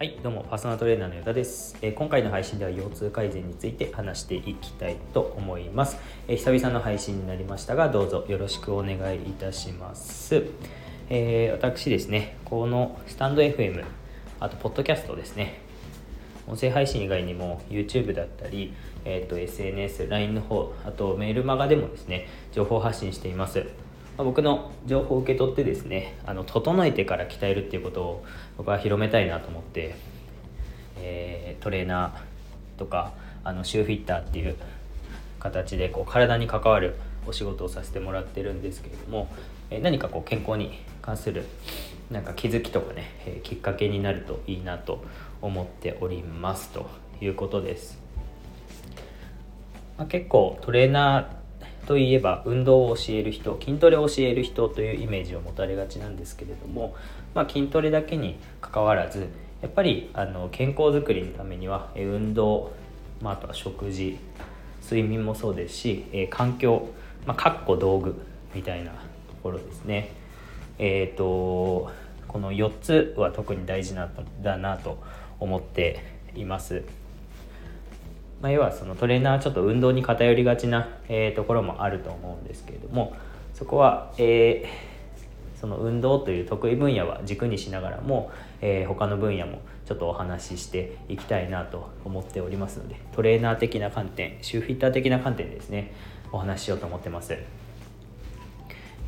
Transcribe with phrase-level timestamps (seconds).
[0.00, 10.42] はいどうもパーソナルトレーナーのヨタです、えー、今回の配信では腰痛改善について話していきたいと思います、えー、久々の配信になりましたがどうぞよろしくお願いいたします、
[11.10, 13.84] えー、私ですねこのスタンド FM
[14.40, 15.60] あとポッドキャストですね。
[16.48, 18.72] 音声配信以外にも YouTube だったり、
[19.04, 23.66] えーと、SNS、LINE の方あとメールマガでもですね情報発信しています。
[24.20, 28.24] ま僕の情報を受け取ってですねあの整えてから鍛えるっていうことを
[28.58, 29.94] 僕は広めたいなと思って、
[30.98, 34.56] えー、トレーナーとかあのシューフィッターっていう
[35.38, 36.96] 形でこう体に関わる
[37.26, 39.28] お仕事をさせてもらってるんですけれども、
[39.70, 41.46] えー、何かこう健康に関する
[42.10, 45.02] なんか気づきとかね、えー、きっかけになるといいなと
[45.40, 46.90] 思っておりますと
[47.22, 47.98] いうことです。
[49.96, 51.39] ま、結構トレーナー
[51.90, 56.94] といえば運動を教える人筋トレを教える人というイメージを持たれがちなんですけれども、
[57.34, 59.26] まあ、筋トレだけにかかわらず
[59.60, 62.70] やっぱりあの健康づくりのためには運動、
[63.20, 64.16] まあ、あとは食事
[64.84, 66.90] 睡眠もそうですし、え環境、
[67.26, 68.14] ま、かっこ道具
[68.54, 68.96] みたいなと
[69.42, 70.12] ころですね。
[70.78, 71.90] えーと、
[72.28, 74.08] この4つは特に大事な
[74.40, 75.02] だなと
[75.40, 76.04] 思って
[76.36, 76.84] います。
[78.40, 83.14] まあ、要はそのトレーナーはちょっと運動に偏りがちな、えー、ところもあると思うんですけれども
[83.54, 88.30] そこは、えー、その運動という得意分野は軸にしながらも、
[88.62, 95.92] えー、他の分野もちょっとお話ししていきたいなと思っておりますのでトレーナー的な観点シューフィッター的な観点ですね
[96.32, 97.36] お話ししようと思ってます、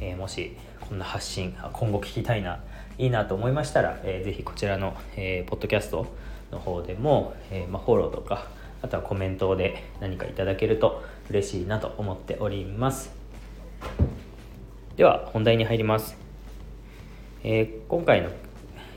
[0.01, 2.61] えー、もしこんな発信今後聞きたいな
[2.99, 6.07] いいなと思いましたら、えー、ぜひこちらの、えー、ポッドキャスト
[6.51, 8.49] の方でも、えーまあ、フォローとか
[8.83, 13.11] あとはコメントで何かいただけると嬉しいなと思っております。
[14.97, 16.19] では本題に入ります、
[17.43, 18.31] えー、今回の、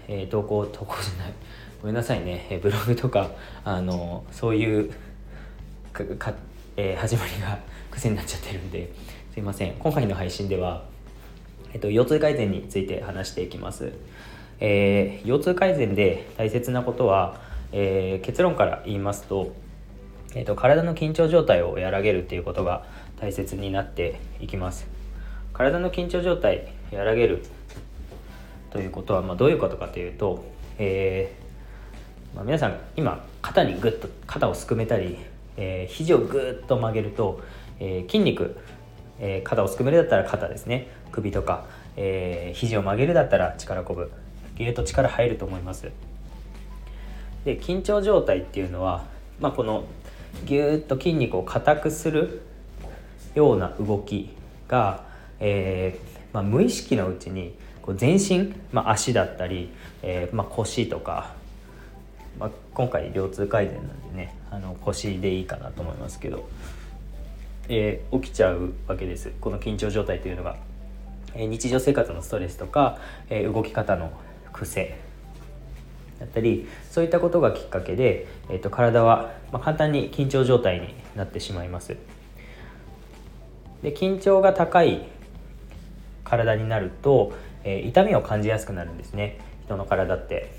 [0.07, 1.33] えー、投稿投稿じゃない。
[1.81, 3.31] ごめんなさいね、えー、ブログとか
[3.63, 4.91] あのそういう
[5.93, 6.33] か
[6.77, 7.57] えー、始まりが
[7.89, 8.91] 癖になっちゃってるんで
[9.33, 9.75] すいません。
[9.75, 10.83] 今回の配信では、
[11.73, 13.93] えっと、腰痛改善について話していきます、
[14.59, 17.39] えー、腰痛改善で大切なことは、
[17.71, 19.53] えー、結論から言いますと
[20.35, 22.85] えーと、体の緊張状態を和らげるっていうことが
[23.19, 24.85] 大切になっていきます。
[25.53, 27.43] 体の緊張状態和らげる
[28.69, 30.43] ということは、まあ、どういうことかというと、
[30.77, 35.17] えー、まあ、皆さん今肩にグッと肩をすくめたり、
[35.55, 37.41] えー、肘をグッと曲げると、
[37.79, 38.57] えー、筋肉、
[39.19, 40.89] え肩をすくめるだったら肩ですね。
[41.13, 41.65] 首とか、
[41.95, 44.11] え肘を曲げるだったら力こぶ。
[44.57, 45.89] ギュッと力入ると思います。
[47.45, 49.05] で緊張状態っていうのは、
[49.39, 49.85] まあ、この
[50.45, 52.41] ぎゅーっと筋肉を硬くする
[53.33, 54.29] ような動き
[54.67, 55.05] が、
[55.39, 59.69] えー、まあ、無意識のうちにこう全身、まあ、足だったり、
[60.01, 61.33] えー、まあ、腰とか、
[62.39, 66.49] ま今回腰痛改善なんでねあの腰でいいかなと思いますけど、
[67.69, 69.31] えー、起きちゃうわけです。
[69.39, 70.57] この緊張状態というのが、
[71.33, 72.97] え日常生活のストレスとか、
[73.29, 74.11] え動き方の
[74.53, 74.97] 癖。
[76.25, 81.95] だったりそういったことがきっかけで、えー、と体は、ま簡単に緊張状態になってしまいます。
[83.83, 85.05] で緊張が高い
[86.23, 87.33] 体になると、
[87.63, 89.39] えー、痛みを感じやすくなるんですね。
[89.65, 90.51] 人の体って。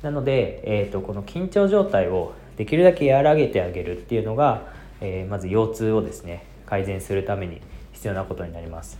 [0.00, 4.62] なので、えーと、この緊張状態をできるだけ和らげてあげるっていうのが、
[5.00, 7.60] えー、まず腰痛をですね改善するために
[7.92, 8.98] 必要なことになります。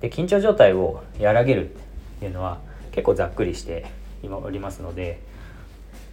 [0.00, 2.60] で緊張状態を和らげるっていうのは
[2.96, 3.84] 結構ざっくりして
[4.22, 5.20] 今おりますので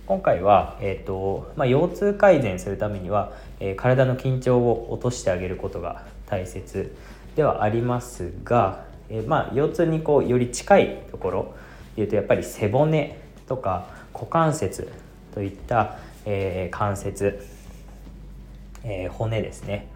[0.06, 6.94] 今回は、えーとまあ、腰痛改善するためには、えー、体の緊張を落としてあげることが大切
[7.38, 11.56] ではありますが、えー、まあ、腰痛にこうより近いところ
[11.96, 13.18] でいうとやっぱり背骨
[13.48, 14.92] とか股関節
[15.34, 17.48] といった、えー、関節、
[18.84, 19.88] え骨ですね。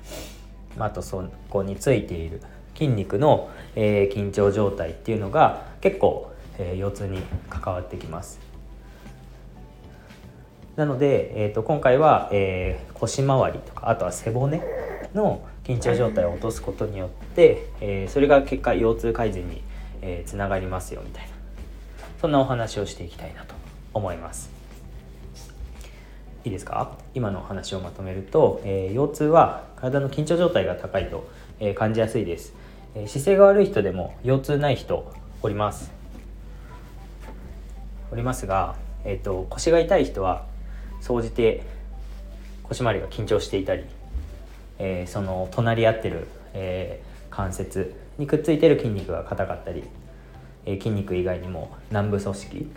[0.79, 2.41] あとそこについている
[2.75, 8.39] 筋肉の、え緊張状態っていうのが結構えー、腰痛に関わってきます。
[10.75, 14.61] なので、えーと、今回は、えー、腰回りとかあとは背骨
[15.15, 19.63] の緊張状態を落とすことによって、えー、それが結果腰痛改善に、
[20.03, 21.29] えー、つながりますよみたいな
[22.21, 23.55] そんなお話をしていきたいなと
[23.93, 24.51] 思います。
[26.43, 26.97] いいですか？
[27.15, 31.27] 今のお話をまとめると、えー、腰痛は体の緊張状態が高いと、
[31.59, 32.53] え、感じやすいです、
[32.95, 35.11] え、姿勢が悪い人でも腰痛ない人
[35.41, 35.96] おります。
[38.11, 38.75] おりますが、
[39.05, 40.45] えーと、腰が痛い人は
[41.01, 41.63] 総じて
[42.63, 43.85] 腰回りが緊張していたり、
[44.79, 49.83] えー、その隣り合ってる、えー、関節にくっついてる筋肉が硬かったり、
[50.65, 52.67] えー、筋肉以外にも軟部組織、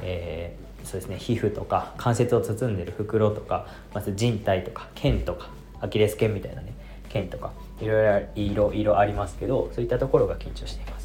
[0.00, 5.50] えー、そうですね皮膚とか関節を包んでる袋とかまず人体とか腱とか
[5.80, 6.74] アキレス腱みたいなね
[7.08, 11.01] 腱とかいろいろ色ありますけどそういったところが緊張しています。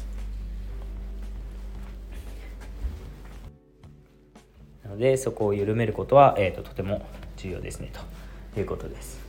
[4.98, 7.06] のでそこを緩めることは、えーと、とても
[7.36, 7.90] 重要ですね
[8.52, 9.20] ということです、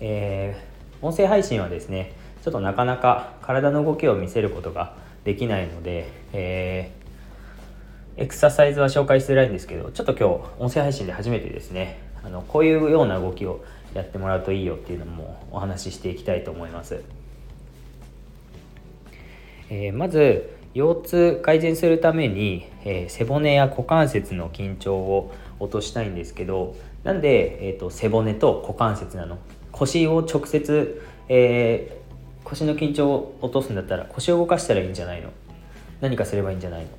[0.00, 17.02] えー、音声配信はですねちょっとなかなか体の動きを見せることができないので、えー、エクササイズは紹介しづらいんですけどちょっと今日音声配信で初めてですねあのこういうような動きをやってもらうといいよっていうのもお話ししていきたいと思います、
[19.68, 29.38] えー、まず腰痛改善するために、えー、背骨や股関節の緊張を落としたいんですけどなんで、えーと、背骨と股関節なの？
[29.72, 35.30] 腰を直接、えー、腰の緊張を落とすんだったら腰を動かしたらいいんじゃないの？
[36.00, 36.86] 何かすればいいんじゃないの？
[36.86, 36.90] っ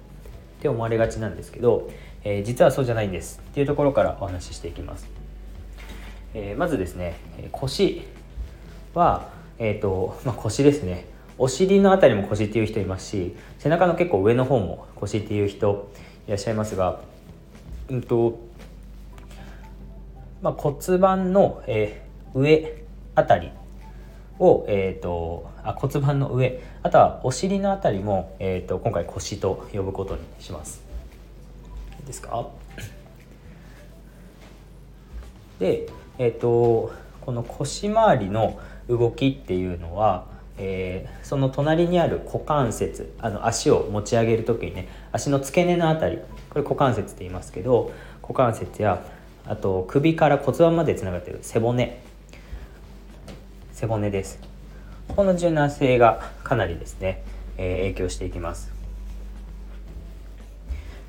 [0.62, 1.90] て思われがちなんですけど、
[2.24, 3.42] えー、実はそうじゃないんです。
[3.52, 5.08] っていうところからお話ししていきます、
[6.34, 7.16] えー、まずですね
[7.52, 8.04] 腰
[8.94, 11.06] は、えーとまあ、腰ですね。
[11.44, 15.92] お尻の辺りも腰っていう人いますし背中の結構上の方も腰っていう人
[16.28, 17.02] いらっしゃいますが、
[17.90, 18.40] うんと
[20.44, 22.84] まあ、骨盤の、えー、上
[23.16, 23.50] あたり
[24.38, 30.84] を、えーと、あ骨盤の上あとはお尻のあたりも、えーと、今回腰と呼ぶことにします。
[32.02, 32.50] いいですか？
[35.58, 35.88] で、
[36.20, 40.26] えーとこの腰回りの動きっていうのは
[40.58, 46.20] えー、その隣にある股関節あの足を持ち上げる時にね足の付け根のあたり
[46.50, 49.04] これ股関節って言いますけど股関節や
[49.46, 52.02] あと首から骨盤までつながってる背骨。
[53.74, 54.40] 背骨です。
[55.08, 57.24] この柔軟性がかなりですね、
[57.58, 58.72] えー、影響していきます。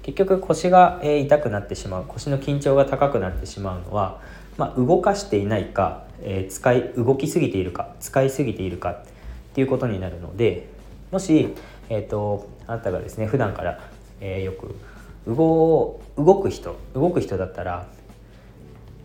[0.02, 4.20] 結局腰が、えー、痛くなってしまう腰の緊張が高くなってしまうのは、
[4.56, 9.04] まあ、動かしていないか、えー、使い動きすぎているか使いすぎているか
[9.52, 10.68] っていうことになるので
[11.10, 11.54] もし、
[11.88, 13.80] えーと、あなたがですね普段から、
[14.20, 14.74] えー、よく
[15.26, 17.86] 動動く人動く人だったら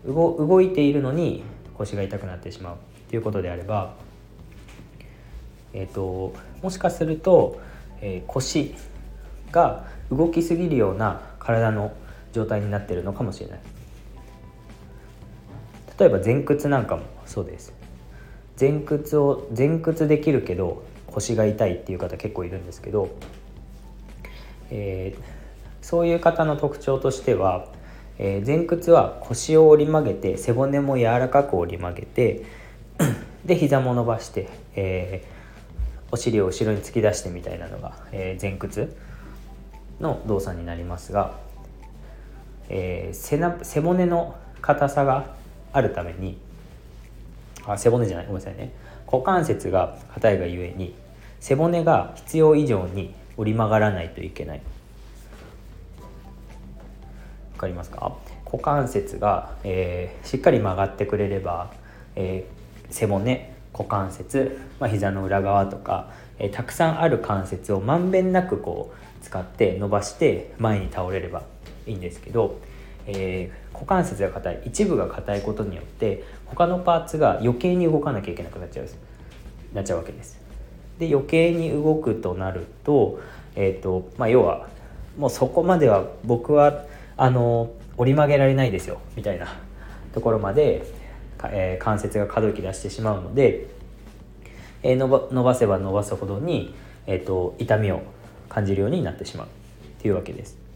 [0.05, 1.43] 動動いているのに
[1.77, 2.75] 腰が痛くなってしまう。
[3.07, 3.93] っていうことであれば、
[5.73, 7.61] えーと、もしかすると、
[8.01, 8.75] えー、腰
[9.51, 11.93] が動きすぎるような体の
[12.33, 13.59] 状態になってるのかもしれない。
[15.97, 17.73] 例えば前屈なんかもそうです。
[18.59, 23.09] 前屈を前屈できるけど腰が痛いっていう方結構いるんですけど、
[24.71, 25.21] えー、
[25.81, 27.67] そういう方の特徴としては、
[28.17, 32.43] えー、前屈は腰を折り曲げて背骨も柔らかく折り曲げて
[33.45, 38.95] で膝も伸ばして、えー、お尻を後ろに突き出してみたいなのが、え前屈
[39.99, 41.39] の動作になりますが、
[42.69, 45.35] え背背骨の硬さが
[45.71, 46.37] あるために
[47.73, 48.71] あ背骨じゃないごめんなさいね。
[49.05, 50.95] 股関節が硬いがゆえに
[51.39, 54.61] 背骨が必要以上に折り曲がらないといけない。
[57.53, 58.15] わかりますか？
[58.45, 61.71] 股関節が、えー、しっかり曲がってくれれば、
[62.15, 71.43] えー、背骨股関節、まあ、膝の裏側とか、えー、たくさんある関節をまんべんなくこう使って伸ばして前に倒れれば
[71.85, 72.59] いいんですけど、
[73.07, 78.87] えー、股関節が硬い一部が硬いことによって他のパーツが余計に動かなきゃいけなくなっちゃう
[79.73, 80.39] なっちゃうわけです。
[80.99, 83.19] で余計に動くとなると,、
[83.55, 84.67] えーとまあ、要は
[85.17, 86.85] もうそこまでは僕は
[87.15, 89.47] あの折り曲げられないですよみたいな
[90.13, 90.83] ところまで、
[91.45, 93.67] えー、関節が可動域出してしまうので、
[94.83, 98.01] えー、伸ば伸ばせば伸ばすほどに、えーと痛みを
[98.49, 99.47] 感じるようになってしまう
[100.01, 100.66] というわけです。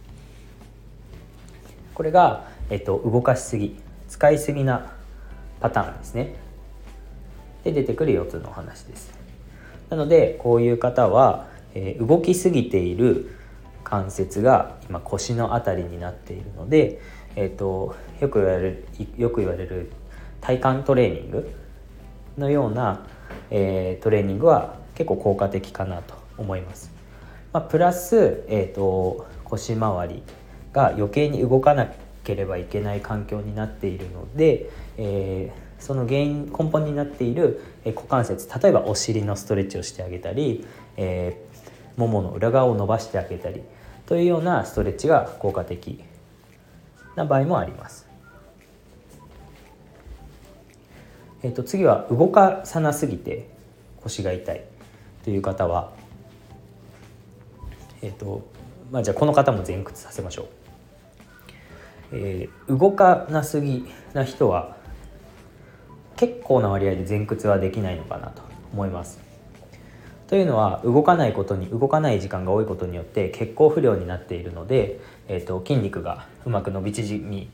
[1.94, 4.94] これが、えっと、動かしすぎ使いすぎな
[5.60, 6.36] パターンですね
[7.64, 9.14] で出てくる腰痛の話です
[9.90, 13.36] なのでこういう方は、えー、動きすぎている
[13.84, 17.02] 関節が今腰の辺りになっているので、
[17.36, 18.86] えーと、よく言われる
[19.18, 19.92] よく言われる
[20.40, 21.52] 体幹トレーニング
[22.38, 23.06] のような、
[23.50, 26.90] えー、トレーニングは結構効果的かなと思います。
[27.52, 30.24] まあ、プラス、えーと腰回り
[30.74, 31.92] が余計に動かな
[32.24, 40.66] ければいけない環境になっているので、えー、その原因根本になっている股関節例えばお尻のストレッチをしてあげたり、
[40.98, 43.62] えー、ももの裏側を伸ばしてあげたり
[44.06, 46.04] というようなストレッチが効果的
[47.16, 48.08] な場合もあります。
[51.44, 53.50] えーと、次は動かさなすぎて
[54.04, 54.64] 腰が痛い
[55.24, 55.92] という方は、
[58.04, 58.48] えっ、と
[58.92, 60.61] まあじゃあこの方も前屈させましょう。
[62.12, 64.78] えー、動かなすぎな人は
[66.18, 68.42] 結構な割合で前屈はできないのかなと
[68.74, 69.20] 思います。
[70.28, 77.50] というのは動かないことに動かない時間が多いことによって血行不良になっているので、えーと、筋肉がうまく伸び縮み、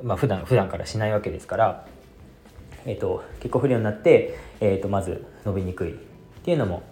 [0.00, 1.86] まあ、普段普段からしないわけですから、
[2.86, 5.96] えーと、血行不良になって、えーと、まず伸びにくいっ
[6.44, 6.84] ていうのも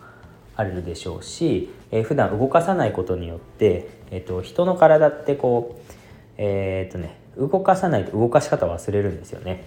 [0.56, 6.01] あるでしょうし、えー、普段動かさないことによって、えー、と人の体ってこう
[6.36, 9.64] えー、っとね動かさないと動かし方忘れるんですよね。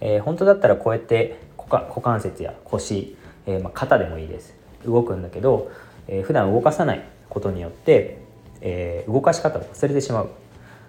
[0.00, 5.70] えー、本当だったらこうやって股関節や腰、えー、まあ、肩でもいいです動くんだけど、
[6.06, 8.18] えー、普段動かさないことによって、
[8.60, 10.30] えー、動かし方を忘れてしまう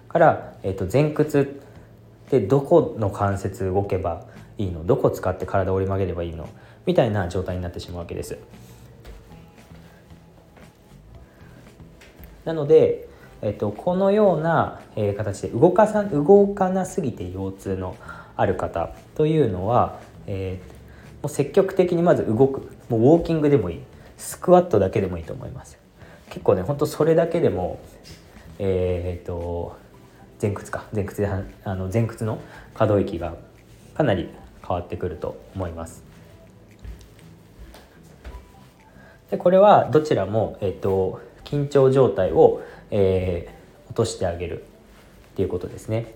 [0.08, 1.60] から、えー、と前屈
[2.30, 4.24] でどこの関節動けば
[4.58, 4.86] いいの？
[4.86, 6.48] どこ使って体を折り曲げればいいの？
[6.86, 8.38] みたいな状態になってしまうわけです。
[12.44, 13.08] なので、
[13.42, 17.96] えっと、このような、え、形で動かさ動かなすぎて腰痛の
[18.36, 22.70] ある方というのは、えー、もう積極的にまず動く。
[22.88, 23.80] もうウォーキングでもいい。
[24.16, 25.78] スクワットだけでもいいと思います。
[26.28, 27.80] 結構ねほんとそれだけでも
[28.58, 29.76] えっ、と
[30.40, 30.84] 前屈か。
[30.94, 31.28] 前屈で
[31.64, 32.38] あの前屈の
[32.74, 33.34] 可動域が
[33.94, 34.28] かなり
[34.66, 36.04] 変わってくると思います。
[39.30, 44.64] でこれはどちらも、えっ、と緊張状態を、えー、落としてあげる
[45.32, 46.14] っていうことですね、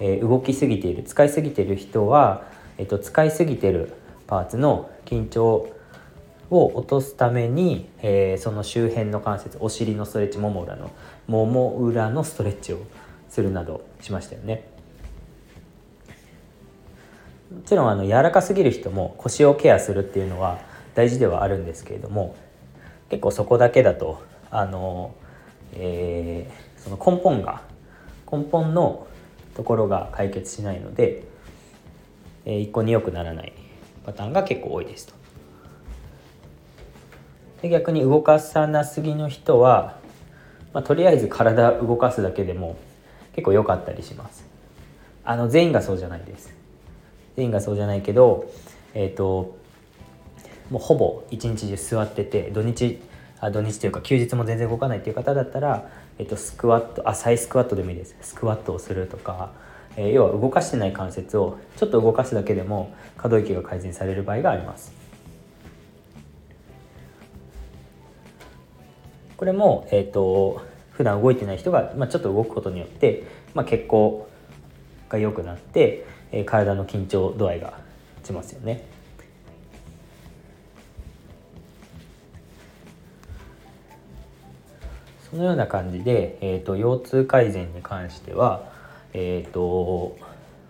[0.00, 1.02] えー、動きすぎている。
[1.02, 2.44] 使いすぎている人は、
[2.78, 3.92] えーと、使いすぎてる
[4.26, 5.68] パーツの緊張
[6.50, 10.90] を落とすために、えー、その周辺の関節お尻のストレッチもも裏の
[11.26, 12.78] もも裏のストレッチを
[13.30, 14.68] するなどしましたよね。
[17.50, 20.58] もちろんあの柔らかすぎる人も腰をケアするっていうのは
[20.94, 22.34] 大事ではあるんですけれども
[23.10, 25.14] 結構そこだけだとあの、
[25.72, 27.62] えー、その根本が
[28.30, 29.06] 根本の
[29.56, 31.24] ところが解決しないので、
[32.44, 33.52] えー、一向に良くならない
[34.04, 35.14] パターンが結構多いですと。
[37.62, 39.96] で逆に動かさなすぎの人は、
[40.74, 42.76] まあ、とりあえず体動かすだけでも
[43.34, 44.44] 結構良かったりします。
[45.24, 46.54] あの全員がそうじゃないです。
[47.36, 48.52] 全員がそうじゃないけど、
[48.92, 49.56] えっ、ー、と
[50.70, 53.00] もうほぼ一日中座ってて土日
[53.50, 59.50] 土日というか休日も全然動かないっていう方だったら、えっと、スクワットあ再スクワットでもいいですスクワットをするとか、
[59.96, 64.92] えー、要は動かしてない関節をちょっと動かすだけでも可動域が改善される場合があります
[69.36, 74.28] これも、えーと、普段動いてない人が、まあ、ちょっと動くことによって、まあ、血行
[75.08, 77.80] が良くなって、えー、体の緊張度合いが
[78.18, 78.91] 落ちますよね。
[85.32, 88.70] そのような感じで、えーと、腰痛改善に関しては、
[89.14, 90.18] えーと、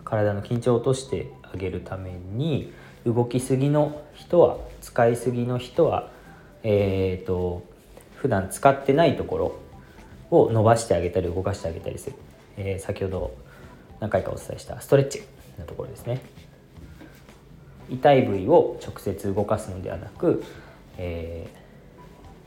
[0.05, 2.71] 体の緊張を落としてあげるために
[3.05, 6.09] 動きすぎの人は使いすぎの人は、
[6.63, 7.63] えーと、
[8.15, 9.55] 普段使ってないところ
[10.31, 12.15] を伸ばしてあげたり動かしてあげたりする、
[12.55, 13.35] えー、先ほど
[13.99, 15.23] 何回かお伝えしたストレッチ
[15.59, 16.21] のところですね。
[17.89, 20.41] 痛い部位を直接動かすのではなく、
[20.97, 21.49] え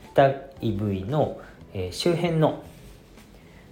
[0.03, 0.29] ー、痛
[0.61, 1.39] い部位の
[1.77, 2.63] えー、周辺の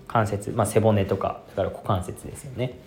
[0.08, 2.78] 関節、まあ、背骨とかだから股関節ですよね。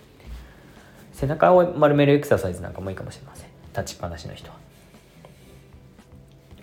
[1.11, 3.49] 背中を丸めるエクササイズなんかもいいかもしれません。
[3.77, 4.55] 立ちっぱなしの人は。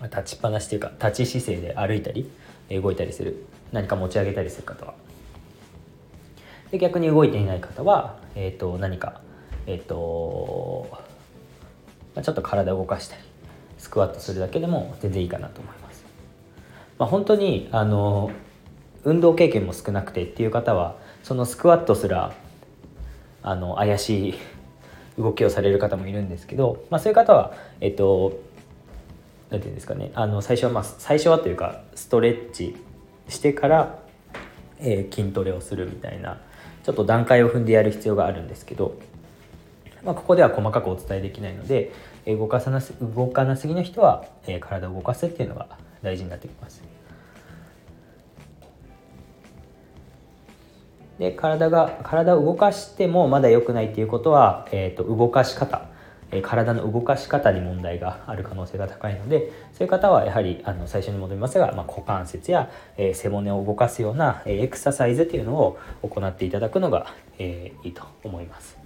[0.05, 2.31] 立ちっぱなしというか立ち姿勢で歩いたり
[2.71, 3.45] 動いたりする。
[3.73, 4.95] 何か持ち上げたりする方は。
[6.71, 9.21] で逆に動いていない方は、えーと、何か
[9.67, 10.89] えっ、ー、と、
[12.15, 13.23] まあ、ちょっと体を動かしたり
[13.79, 16.05] スクワットするだけでも全然いいかなと思います、
[16.99, 18.31] まあ、本当にあの
[19.07, 22.35] 運動経験も少なくてっていう方はそのスクワットすら
[23.41, 24.35] あの怪しい
[25.17, 28.41] 動きをされる方もいるんですけど、まあ、そういう方はえっと
[29.49, 32.77] 何て言うんですかねあの最初はまあ最初はというかストレッチ
[33.29, 33.99] してから、
[34.81, 36.41] えー、筋トレをするみたいな
[36.83, 38.99] ちょっと段階を踏んでやる必要があるんですけど、
[40.03, 41.93] まあ、ここでは細かくお伝えできないので、
[42.27, 45.67] 動かさなす動かなすぎの人は、えー、体を動かすっていうのが
[46.03, 46.96] 大事になってきます。
[51.19, 55.89] で体が体を動かしてもまだ良くないっていうことは、えーと、動かし方、
[56.31, 67.07] えー、体の動かし方に問題がある可能性が高いのでそういう方はやはりあの最初に戻りますが、まあ、股関節や、えー、背骨を動かすような、えー、エクササイズっていうのを行っていただくのが、
[67.39, 68.77] え、いいと思います。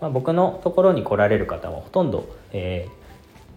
[0.00, 2.86] まあ、僕のところに来られる方はほとんど、え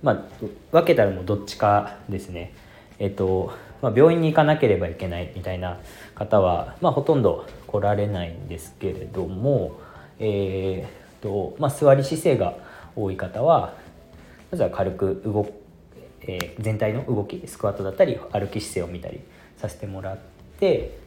[0.01, 2.53] まあ分けたらもうどっちかですね
[2.99, 5.79] えっと、まあ、病院に行かなければいけないみたいな
[6.15, 9.79] 方は、まあ、ほとんど来られないんですけれども、
[10.19, 12.55] えーとまあ、座り姿勢が
[12.95, 13.73] 多い方は
[14.51, 15.45] まずは軽く動
[16.21, 19.21] えー、全体の動きスクワットだったり歩き姿勢を見たり
[19.57, 20.17] させてもらっ
[20.59, 20.97] て、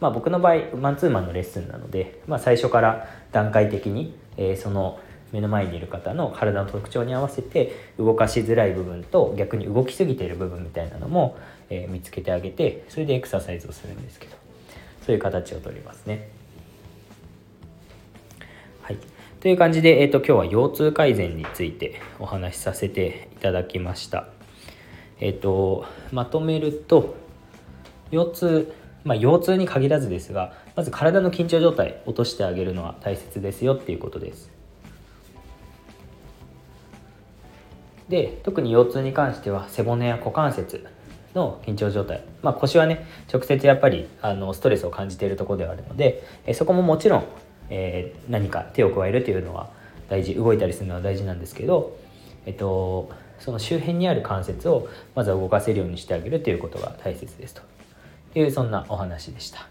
[0.00, 5.00] まあ、僕の場合マンツーマンのレッスンなので、まあ、最初から段階的に、えー、その
[5.32, 11.36] 目の前にいる方の体の特徴に合わせて動かしづらい部分と逆に動きすぎている部分みたいなのも、
[11.68, 14.36] えー、見つけてあげてそれでエクササイズをするんですけど
[15.04, 16.28] そういう形をとりますね。
[18.82, 18.98] はい
[19.40, 24.28] という感じで、えーと、今日は腰痛改善についてお話しさせていただきました。
[25.20, 27.14] えっ、ー、とまとめると
[28.10, 28.74] 腰痛
[29.06, 34.50] まあ、腰痛に限らずですがまず体の緊張状態落としてあげるのは大切ですよっていうことです
[38.08, 40.86] で特に腰痛に関しては背骨や股関節
[41.34, 47.24] の緊張状態、まあ、腰はね直接やっぱりあのストレスを感じているところではあるのでえそこももちろん
[47.70, 49.68] えー、何か手を加えるというのは
[50.08, 50.34] 大事。
[50.34, 51.96] 動いたりするのは大事なんですけど、
[52.44, 57.62] えっと、その周辺にある関節をまずは動かせるようにしてあげるということが大切ですと。
[58.34, 59.66] いうそんなお話でした。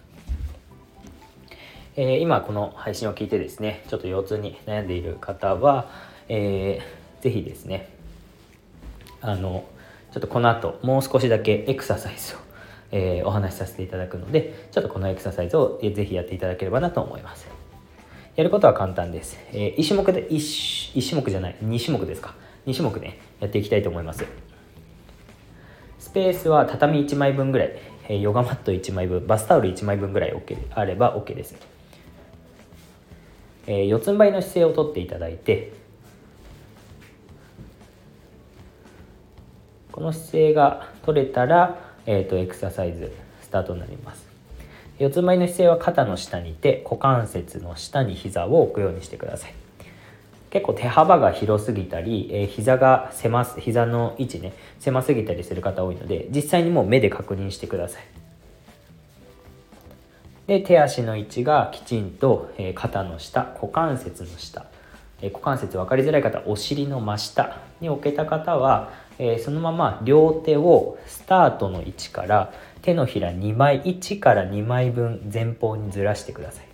[1.97, 5.89] えー、今この配信を聞いてですねちょっと腰痛に悩んでいる方は、
[6.27, 7.94] えー、ぜひですね
[9.25, 9.65] あの
[10.11, 12.37] ちょっとこの後もう少しだけエクササイズを、
[12.91, 17.47] えー、お話しさせていただくのでちょっとこのエクササイズをぜひやっていただければなと思います。
[18.35, 19.39] やることは簡単です。
[19.53, 22.35] えー、1種目で1、1種目じゃない、2種目ですか。
[22.67, 24.25] 2種目ね、やっていきたいと思います。
[25.99, 27.71] スペースは畳1枚分ぐらい、
[28.09, 31.55] え、ヨガマット1枚分、バスタオル1枚分ぐらい OK あれば OK です。
[33.67, 35.71] えー、四つん這いの姿勢をとっていただいて、
[39.95, 44.27] この姿勢が取れたら、えーとエクササイズスタートになります。
[44.99, 49.53] 四つ前の姿勢は肩の下にて股関節の下に膝を置くようにしてください。
[50.49, 58.03] 結構手幅が広すぎたり、えー、膝が狭す膝の位置ね狭すぎたりする方多いので実際にもう目で確認してください。
[60.47, 64.65] で手足の位置がきちんと、えー、肩の下股関節の下、
[65.21, 76.65] えー、股関節分かりづらい方お尻の真下に置けた方は、えそのまま両手をスタートの位置から手のひら2枚1から2枚分前方にずらしてください。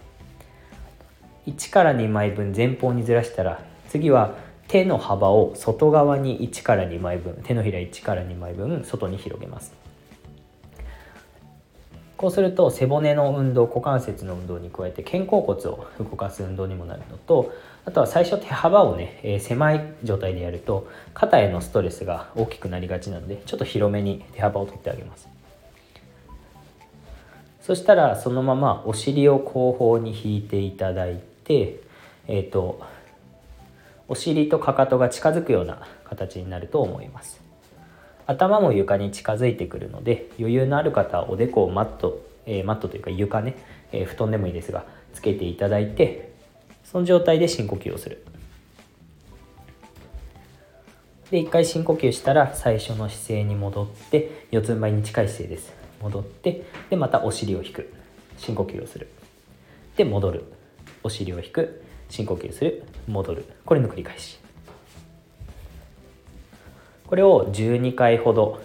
[1.51, 4.35] 1から2枚分前方にずらしたら次は
[4.67, 9.73] 手の幅を外側に1から2枚分手のひら1から2枚分外に広げます。
[12.21, 17.51] こうすると背骨の運動股関節の運動に加えて肩甲骨を動かす運動にもなるのと
[17.83, 25.27] あとは最初手幅をね、えー、狭い状態でやると肩へのストレスが大きくなりがちなのでちょっと広めに手幅を取ってあげます。
[27.61, 31.79] そしたらそのままお尻を後方に引いていただいて、
[32.27, 32.81] えーと、
[34.07, 37.39] お尻とかかとが近づくような形になると思います。
[38.25, 43.55] 頭も床に近づいてくるので余裕のある方はおでこをマット、えー、マットというか床ね、
[43.91, 46.30] え、布団でもいいですがつけていただいて
[46.91, 48.25] その状態で深呼吸をする。
[51.29, 55.73] で一回深呼吸したら最初の姿勢に戻って四つん這いに近い姿勢です。
[56.01, 57.93] 戻ってでまたお尻を引く。
[58.37, 59.07] 深呼吸をする。
[59.95, 60.43] で戻る。
[61.03, 61.81] お尻を引く。
[62.09, 62.83] 深呼吸する。
[63.07, 63.45] 戻る。
[63.65, 64.37] これの繰り返し。
[67.07, 68.61] これを12回ほど、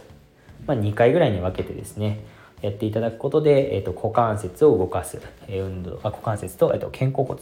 [0.66, 2.24] まあ、2回ぐらいに分けてですね
[2.62, 7.40] やっていただくことで、えーと、股関節を動かす、えー、運動あ股関節と,、えーと肩甲骨。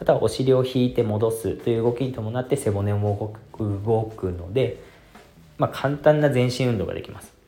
[0.00, 4.82] あとはお尻を引いて戻すという動きに伴って背骨も動くので、
[5.56, 7.38] まあ、簡単な全身運動ができます。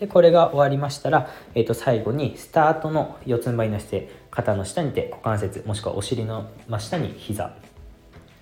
[0.00, 7.54] でこれが終わりましたら、えー、と最後にスタートの四つん這いの姿勢肩の下にて股関節もしくはお尻の真下に膝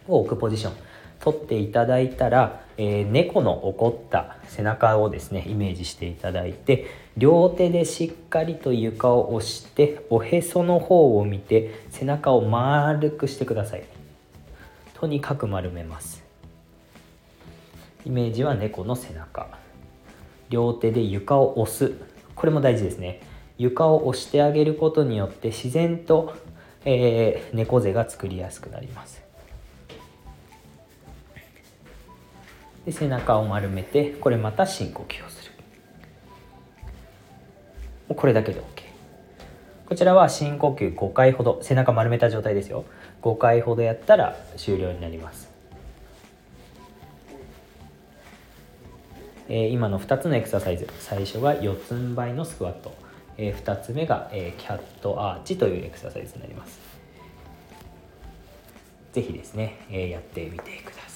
[0.07, 0.88] を置くポジション。
[1.21, 13.85] 取っていただいたら、えー、猫の怒った背中をですねイメージしていただいて両手でしっかりと床を押しておへその方を見て背中を丸くしてください。
[14.95, 16.25] とにかく丸めます。
[18.05, 19.49] イメージは猫の背中。
[20.51, 21.93] 両手で床を押す。
[22.35, 23.21] これも大事ですね。
[23.59, 26.35] 床を押してあげることによって自然と、
[26.85, 29.28] えー、猫背が作りやすくなります。
[32.89, 35.53] で背中を丸めてこれまた深呼吸をする。
[38.09, 38.65] これだけで OK
[39.87, 42.87] こちらは深呼吸5回ほど背中丸めた状態ですよ。
[43.21, 45.51] 5回ほどやったら終了になります。
[49.51, 50.89] えー、今の2つのエクササイズ。
[50.99, 52.95] 最初が四つん這いのスクワット、
[53.37, 56.81] えー、2つ目が、えー、キャットアーチというエクササイズになります。
[59.13, 61.08] 是非ですね、えー、やってみてください。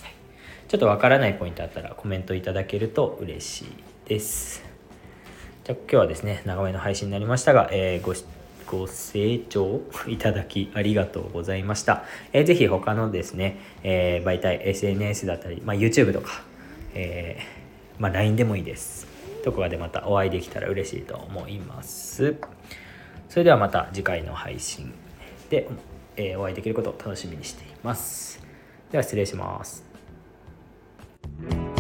[0.73, 4.65] ちょっとわからないポイントあったらコメントいただけると嬉しいです
[5.65, 8.15] じゃあ今日はですね長めの配信になりましたが、えー、ご
[8.65, 12.05] ご清聴いただきありがとうございました。
[12.33, 16.43] えー、ぜひ他のですね、えー、媒体、SNS だったり、まあ、YouTube とか、
[16.95, 19.07] えーまあ、LINE でもいいです。
[19.45, 22.35] どこかでまたお会いできたら嬉しいと思います。
[23.29, 24.95] それではまた次回の配信
[25.51, 25.69] で、
[26.17, 28.41] え、お会いできることを楽しみにしています。
[28.91, 29.92] では失礼します。
[31.25, 31.72] Thank you.